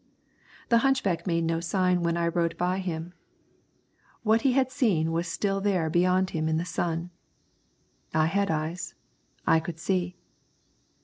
The 0.69 0.79
hunchback 0.79 1.27
made 1.27 1.43
no 1.43 1.59
sign 1.59 2.01
when 2.01 2.17
I 2.17 2.27
rode 2.27 2.57
by 2.57 2.79
him. 2.79 3.13
What 4.23 4.41
he 4.41 4.53
had 4.53 4.71
seen 4.71 5.11
was 5.11 5.27
still 5.27 5.61
there 5.61 5.91
beyond 5.91 6.31
him 6.31 6.47
in 6.47 6.57
the 6.57 6.65
sun. 6.65 7.11
I 8.11 8.25
had 8.25 8.49
eyes; 8.49 8.95
I 9.45 9.59
could 9.59 9.77
see. 9.77 10.17